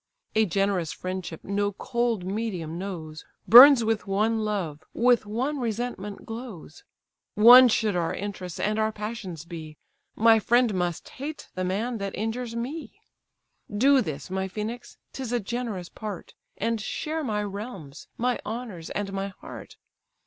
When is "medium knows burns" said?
2.25-3.83